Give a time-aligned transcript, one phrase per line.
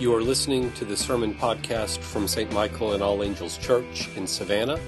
[0.00, 2.50] You are listening to the sermon podcast from St.
[2.54, 4.80] Michael and All Angels Church in Savannah.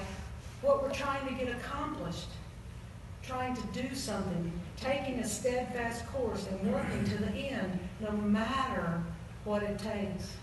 [0.65, 2.27] what we're trying to get accomplished,
[3.21, 9.01] trying to do something, taking a steadfast course and working to the end, no matter
[9.43, 10.33] what it takes.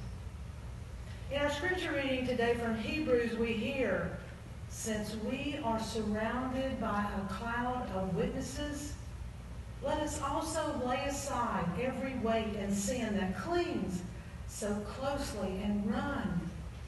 [1.33, 4.17] In our scripture reading today from Hebrews, we hear,
[4.69, 8.93] since we are surrounded by a cloud of witnesses,
[9.83, 14.03] let us also lay aside every weight and sin that clings
[14.47, 16.41] so closely and run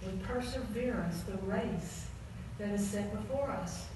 [0.05, 2.07] with perseverance the race
[2.59, 3.87] that is set before us.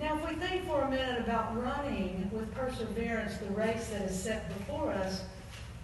[0.00, 4.18] Now, if we think for a minute about running with perseverance the race that is
[4.18, 5.24] set before us,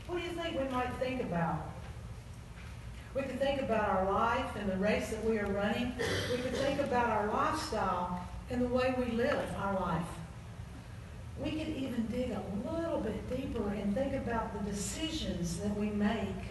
[0.06, 1.70] what do you think we might think about?
[3.14, 5.92] We could think about our life and the race that we are running.
[6.30, 10.06] We could think about our lifestyle and the way we live our life.
[11.42, 15.90] We could even dig a little bit deeper and think about the decisions that we
[15.90, 16.44] make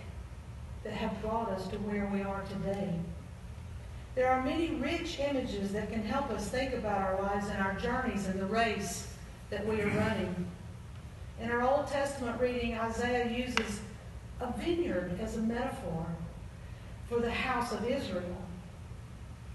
[0.84, 2.94] that have brought us to where we are today.
[4.16, 7.76] There are many rich images that can help us think about our lives and our
[7.76, 9.10] journeys and the race
[9.50, 10.48] that we are running.
[11.42, 13.82] In our Old Testament reading, Isaiah uses
[14.40, 16.06] a vineyard as a metaphor
[17.10, 18.38] for the house of Israel.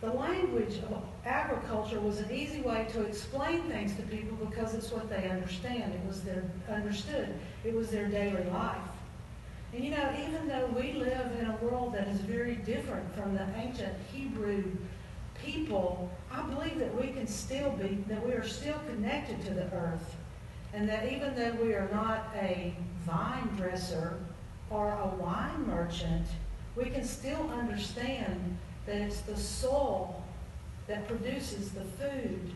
[0.03, 4.92] The language of agriculture was an easy way to explain things to people because it's
[4.92, 5.94] what they understand.
[5.94, 7.34] It was their understood.
[7.65, 8.77] It was their daily life.
[9.73, 13.35] And you know, even though we live in a world that is very different from
[13.35, 14.65] the ancient Hebrew
[15.45, 19.73] people, I believe that we can still be, that we are still connected to the
[19.73, 20.17] earth.
[20.73, 24.19] And that even though we are not a vine dresser
[24.71, 26.27] or a wine merchant,
[26.77, 28.57] we can still understand
[28.87, 30.23] that it's the soul
[30.87, 32.53] that produces the food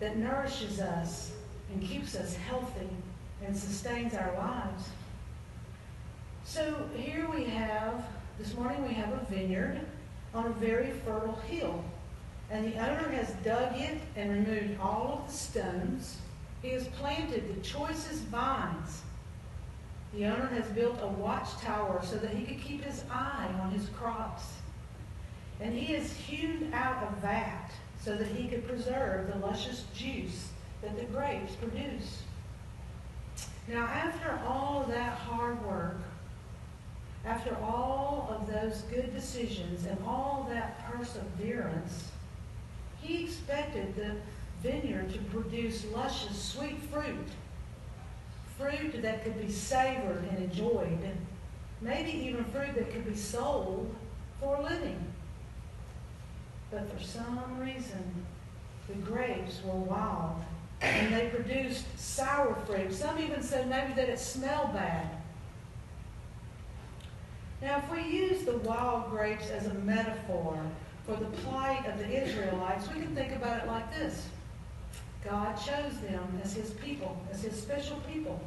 [0.00, 1.32] that nourishes us
[1.72, 2.88] and keeps us healthy
[3.44, 4.84] and sustains our lives.
[6.48, 8.02] So here we have,
[8.38, 9.82] this morning we have a vineyard
[10.32, 11.84] on a very fertile hill.
[12.50, 16.16] And the owner has dug it and removed all of the stones.
[16.62, 19.02] He has planted the choicest vines.
[20.14, 23.86] The owner has built a watchtower so that he could keep his eye on his
[23.90, 24.44] crops.
[25.60, 27.72] And he has hewn out a vat
[28.02, 30.48] so that he could preserve the luscious juice
[30.80, 32.22] that the grapes produce.
[33.68, 35.98] Now, after all of that hard work,
[37.24, 42.08] after all of those good decisions and all that perseverance,
[43.00, 44.16] he expected the
[44.62, 47.28] vineyard to produce luscious, sweet fruit.
[48.56, 50.98] Fruit that could be savored and enjoyed.
[51.80, 53.94] Maybe even fruit that could be sold
[54.40, 54.98] for a living.
[56.70, 58.26] But for some reason,
[58.88, 60.42] the grapes were wild
[60.80, 62.92] and they produced sour fruit.
[62.92, 65.08] Some even said maybe that it smelled bad.
[67.60, 70.60] Now, if we use the wild grapes as a metaphor
[71.06, 74.28] for the plight of the Israelites, we can think about it like this
[75.24, 78.40] God chose them as his people, as his special people.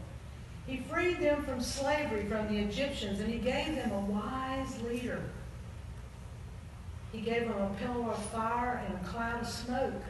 [0.66, 5.22] He freed them from slavery from the Egyptians, and he gave them a wise leader.
[7.12, 10.02] He gave them a pillar of fire and a cloud of smoke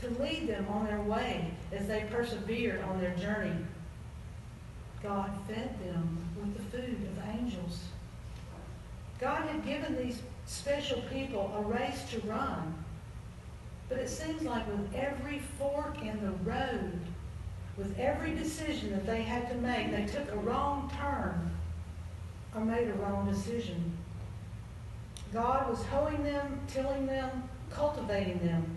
[0.00, 3.54] to lead them on their way as they persevered on their journey.
[5.02, 7.84] God fed them with the food of angels.
[9.20, 12.74] God had given these special people a race to run.
[13.88, 16.98] But it seems like with every fork in the road,
[17.76, 21.50] with every decision that they had to make, they took a wrong turn
[22.54, 23.96] or made a wrong decision.
[25.32, 28.76] God was hoeing them, tilling them, cultivating them,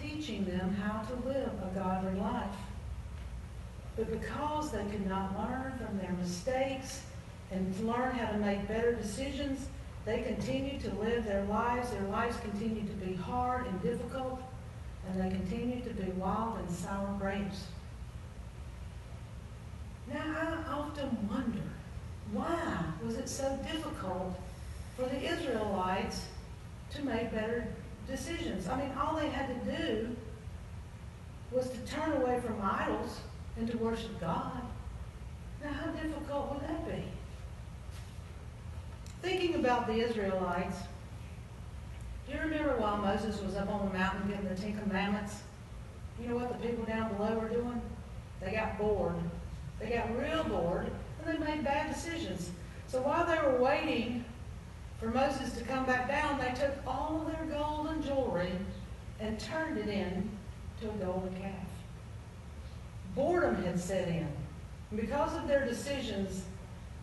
[0.00, 2.46] teaching them how to live a godly life.
[3.96, 7.02] But because they could not learn from their mistakes
[7.50, 9.66] and learn how to make better decisions,
[10.08, 11.90] they continue to live their lives.
[11.90, 14.40] Their lives continue to be hard and difficult,
[15.06, 17.64] and they continue to be wild and sour grapes.
[20.10, 21.60] Now, I often wonder,
[22.32, 24.34] why was it so difficult
[24.96, 26.24] for the Israelites
[26.92, 27.68] to make better
[28.08, 28.66] decisions?
[28.66, 30.16] I mean, all they had to do
[31.50, 33.20] was to turn away from idols
[33.58, 34.62] and to worship God.
[35.62, 37.04] Now, how difficult would that be?
[39.28, 40.78] Thinking about the Israelites,
[42.26, 45.42] do you remember while Moses was up on the mountain giving the Ten Commandments?
[46.18, 47.78] You know what the people down below were doing?
[48.40, 49.16] They got bored.
[49.78, 50.90] They got real bored,
[51.20, 52.52] and they made bad decisions.
[52.86, 54.24] So while they were waiting
[54.98, 58.52] for Moses to come back down, they took all their gold and jewelry
[59.20, 60.26] and turned it in
[60.80, 61.52] to a golden calf.
[63.14, 64.26] Boredom had set in.
[64.90, 66.44] And because of their decisions,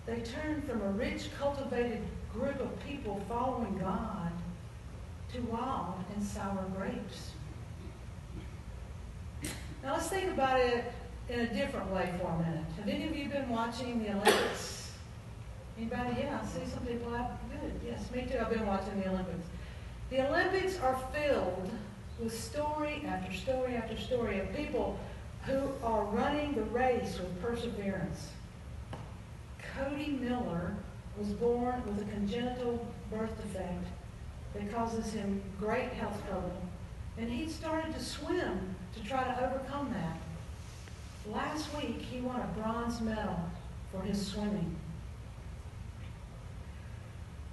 [0.06, 2.02] they turned from a rich, cultivated
[2.34, 4.32] group of people following God
[5.34, 7.32] to wild and sour grapes.
[9.84, 10.92] Now let's think about it
[11.30, 12.66] in a different way for a minute.
[12.78, 14.92] Have any of you been watching the Olympics?
[15.78, 16.22] Anybody?
[16.22, 17.32] Yeah, I see some people have.
[17.52, 17.74] Good.
[17.86, 18.38] Yes, me too.
[18.40, 19.48] I've been watching the Olympics.
[20.10, 21.70] The Olympics are filled
[22.20, 24.98] with story after story after story of people
[25.46, 28.30] who are running the race with perseverance.
[29.78, 30.74] Cody Miller
[31.18, 33.86] was born with a congenital birth defect
[34.54, 36.62] that causes him great health trouble.
[37.18, 40.18] And he started to swim to try to overcome that.
[41.34, 43.40] Last week, he won a bronze medal
[43.92, 44.76] for his swimming.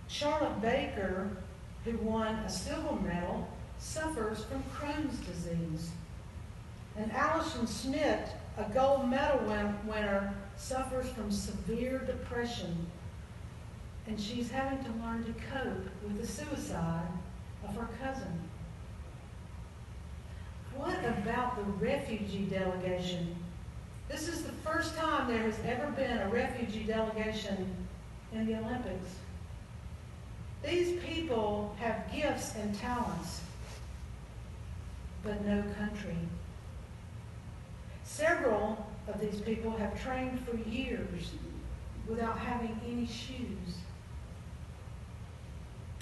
[0.09, 1.31] Charlotte Baker,
[1.85, 3.49] who won a silver medal,
[3.79, 5.91] suffers from Crohn's disease.
[6.97, 8.29] And Allison Schmitt,
[8.59, 9.41] a gold medal
[9.87, 12.87] winner, suffers from severe depression.
[14.06, 17.08] And she's having to learn to cope with the suicide
[17.66, 18.40] of her cousin.
[20.76, 23.37] What about the refugee delegation?
[24.08, 27.66] This is the first time there has ever been a refugee delegation
[28.32, 29.16] in the Olympics.
[30.64, 33.40] These people have gifts and talents,
[35.22, 36.16] but no country.
[38.04, 41.32] Several of these people have trained for years
[42.08, 43.76] without having any shoes.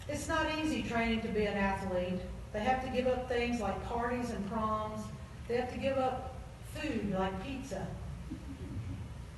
[0.09, 2.21] It's not easy training to be an athlete.
[2.53, 5.01] They have to give up things like parties and proms.
[5.47, 6.35] They have to give up
[6.75, 7.87] food like pizza.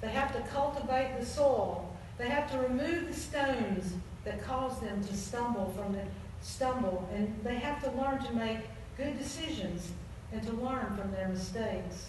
[0.01, 1.95] They have to cultivate the soil.
[2.19, 3.93] They have to remove the stones
[4.25, 6.03] that cause them to stumble from the
[6.41, 7.09] stumble.
[7.15, 8.59] And they have to learn to make
[8.97, 9.93] good decisions
[10.33, 12.09] and to learn from their mistakes.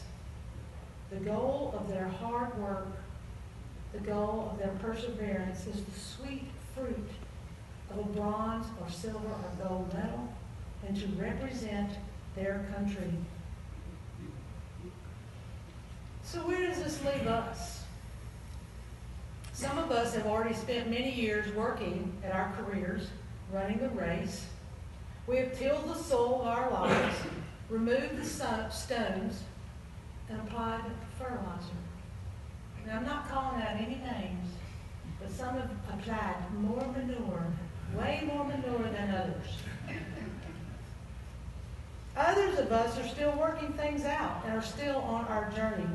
[1.13, 2.87] The goal of their hard work,
[3.93, 7.09] the goal of their perseverance is the sweet fruit
[7.91, 10.27] of a bronze or silver or gold medal
[10.87, 11.91] and to represent
[12.35, 13.13] their country.
[16.23, 17.83] So where does this leave us?
[19.53, 23.07] Some of us have already spent many years working at our careers,
[23.51, 24.47] running the race.
[25.27, 27.15] We have tilled the soil of our lives,
[27.69, 29.43] removed the stones,
[30.27, 30.81] and applied
[31.17, 31.77] fertilizer.
[32.85, 34.49] Now, I'm not calling out any names,
[35.19, 37.45] but some have applied more manure,
[37.95, 39.47] way more manure than others.
[42.15, 45.87] Others of us are still working things out and are still on our journey.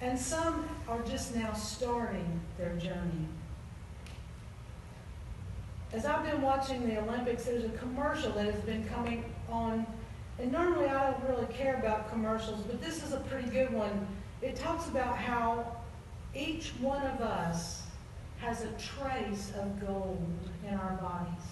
[0.00, 3.26] And some are just now starting their journey.
[5.92, 9.86] As I've been watching the Olympics, there's a commercial that has been coming on.
[10.38, 14.06] And normally I don't really care about commercials, but this is a pretty good one.
[14.40, 15.76] It talks about how
[16.34, 17.82] each one of us
[18.38, 20.26] has a trace of gold
[20.66, 21.44] in our bodies.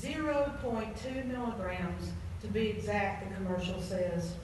[0.00, 4.34] 0.2 milligrams to be exact, the commercial says.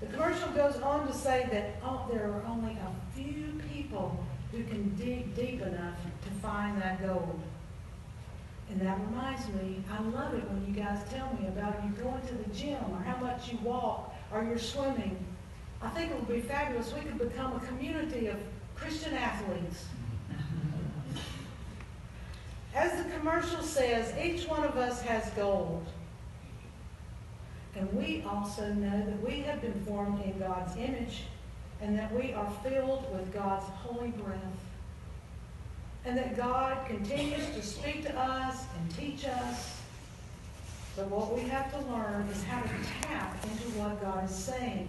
[0.00, 4.64] The commercial goes on to say that oh, there are only a few people who
[4.64, 7.40] can dig deep enough to find that gold.
[8.70, 12.20] And that reminds me, I love it when you guys tell me about you going
[12.28, 15.18] to the gym or how much you walk or you're swimming.
[15.82, 16.92] I think it would be fabulous.
[16.94, 18.36] We could become a community of
[18.76, 19.86] Christian athletes.
[22.74, 25.84] As the commercial says, each one of us has gold.
[27.74, 31.24] And we also know that we have been formed in God's image
[31.80, 34.38] and that we are filled with God's holy breath.
[36.04, 39.76] And that God continues to speak to us and teach us.
[40.96, 42.68] But what we have to learn is how to
[43.02, 44.88] tap into what God is saying.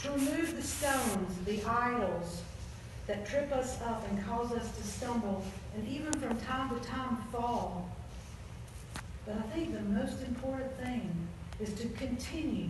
[0.00, 2.42] To remove the stones, the idols
[3.06, 5.44] that trip us up and cause us to stumble,
[5.76, 7.88] and even from time to time fall.
[9.26, 11.10] But I think the most important thing
[11.60, 12.68] is to continue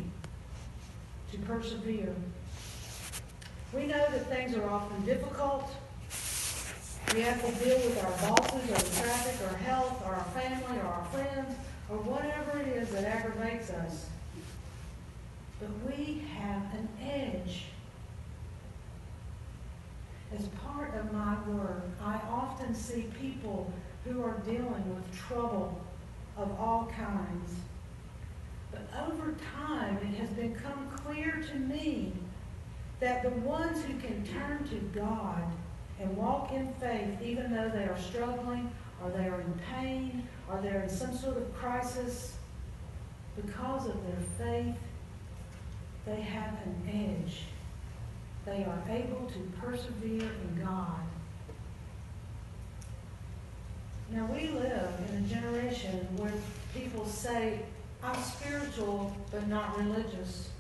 [1.33, 2.15] to persevere.
[3.73, 5.71] We know that things are often difficult.
[7.15, 10.87] We have to deal with our bosses or traffic or health or our family or
[10.87, 11.55] our friends
[11.89, 14.07] or whatever it is that aggravates us.
[15.61, 17.67] But we have an edge.
[20.37, 23.73] As part of my work, I often see people
[24.05, 25.81] who are dealing with trouble
[26.37, 27.53] of all kinds.
[28.73, 32.13] But over time, it has become clear to me
[32.99, 35.45] that the ones who can turn to God
[36.01, 38.71] and walk in faith, even though they are struggling
[39.03, 42.35] or they are in pain or they're in some sort of crisis,
[43.37, 44.77] because of their faith,
[46.07, 47.43] they have an edge.
[48.45, 51.01] They are able to persevere in God.
[54.11, 56.33] Now, we live in a generation where
[56.75, 57.61] people say,
[58.03, 60.51] I'm spiritual but not religious.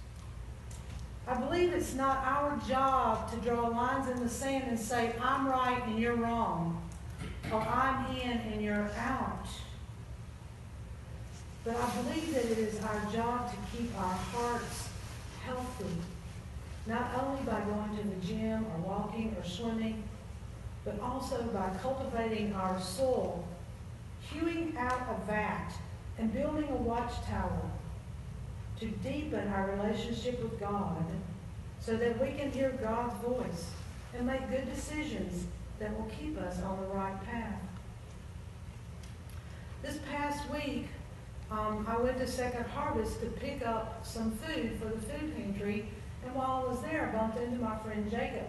[1.26, 5.48] I believe it's not our job to draw lines in the sand and say, I'm
[5.48, 6.82] right and you're wrong,
[7.50, 9.46] or I'm in and you're out.
[11.64, 14.90] But I believe that it is our job to keep our hearts
[15.46, 15.96] healthy,
[16.86, 20.02] not only by going to the gym or walking or swimming,
[20.84, 23.46] but also by cultivating our soul,
[24.30, 25.72] hewing out a vat
[26.18, 27.62] and building a watchtower
[28.80, 31.04] to deepen our relationship with God
[31.80, 33.70] so that we can hear God's voice
[34.16, 35.46] and make good decisions
[35.78, 37.60] that will keep us on the right path.
[39.82, 40.86] This past week,
[41.50, 45.88] um, I went to Second Harvest to pick up some food for the food pantry,
[46.24, 48.48] and while I was there, I bumped into my friend Jacob.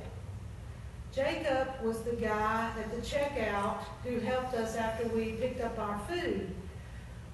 [1.14, 6.00] Jacob was the guy at the checkout who helped us after we picked up our
[6.10, 6.54] food.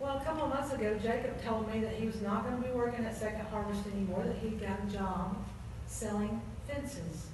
[0.01, 2.67] Well, a couple of months ago, Jacob told me that he was not going to
[2.67, 5.38] be working at Second Harvest anymore, that he'd got a job
[5.86, 7.27] selling fences.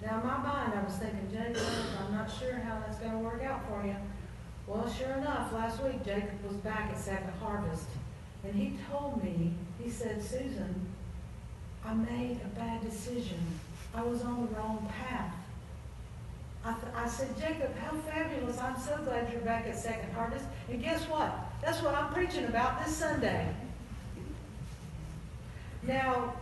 [0.00, 1.66] Now, in my mind, I was thinking, Jacob,
[1.98, 3.96] I'm not sure how that's going to work out for you.
[4.68, 7.88] Well, sure enough, last week, Jacob was back at Second Harvest,
[8.44, 10.86] and he told me, he said, Susan,
[11.84, 13.40] I made a bad decision.
[13.92, 15.34] I was on the wrong path.
[16.66, 18.58] I, I said, Jacob, how fabulous.
[18.58, 20.44] I'm so glad you're back at Second Harvest.
[20.68, 21.32] And guess what?
[21.62, 23.48] That's what I'm preaching about this Sunday.
[25.84, 26.34] Now,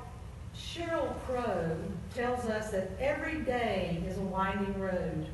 [0.57, 1.77] Sheryl Crow
[2.15, 5.27] tells us that every day is a winding road.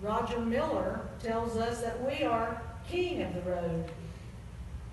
[0.00, 3.84] Roger Miller tells us that we are king of the road.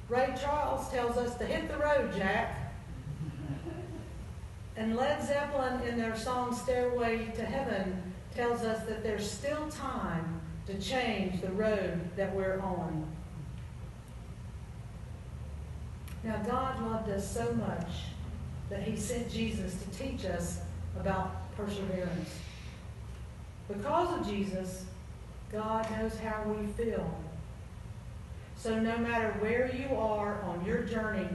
[0.10, 2.63] Ray Charles tells us to hit the road, Jack.
[4.76, 10.42] And Led Zeppelin, in their song Stairway to Heaven, tells us that there's still time
[10.66, 13.06] to change the road that we're on.
[16.24, 17.90] Now, God loved us so much
[18.70, 20.62] that he sent Jesus to teach us
[21.00, 22.40] about perseverance.
[23.68, 24.86] Because of Jesus,
[25.52, 27.14] God knows how we feel.
[28.56, 31.28] So no matter where you are on your journey,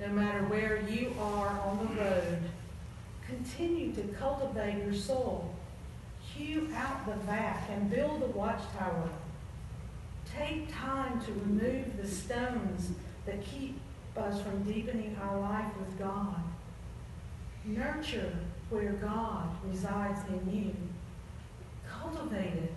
[0.00, 2.38] no matter where you are on the road,
[3.30, 5.54] continue to cultivate your soul.
[6.34, 9.08] Hew out the vat and build the watchtower.
[10.36, 12.90] Take time to remove the stones
[13.26, 13.78] that keep
[14.16, 16.42] us from deepening our life with God.
[17.64, 18.32] Nurture
[18.70, 20.74] where God resides in you.
[21.88, 22.72] Cultivate it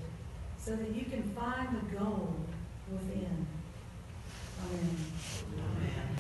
[0.58, 2.46] so that you can find the gold
[2.92, 3.48] within.
[4.64, 4.98] Amen.
[5.58, 6.14] Amen.